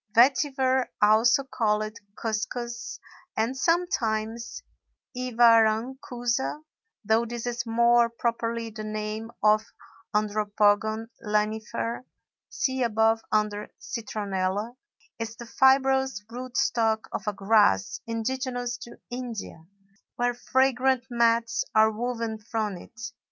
Vetiver, 0.17 0.87
also 0.99 1.43
called 1.43 1.95
cuscus, 2.17 2.97
and 3.37 3.55
sometimes 3.55 4.63
iwarankusa 5.15 6.63
(though 7.05 7.23
this 7.23 7.45
is 7.45 7.67
more 7.67 8.09
properly 8.09 8.71
the 8.71 8.83
name 8.83 9.29
of 9.43 9.63
Andropogon 10.11 11.05
lanifer; 11.23 12.03
see 12.49 12.81
above, 12.81 13.21
under 13.31 13.69
Citronella), 13.79 14.75
is 15.19 15.35
the 15.35 15.45
fibrous 15.45 16.23
root 16.31 16.57
stock 16.57 17.07
of 17.11 17.27
a 17.27 17.33
grass 17.33 17.99
indigenous 18.07 18.79
to 18.79 18.97
India, 19.11 19.67
where 20.15 20.33
fragrant 20.33 21.05
mats 21.11 21.63
are 21.75 21.91
woven 21.91 22.39
from 22.39 22.75
it. 22.75 22.99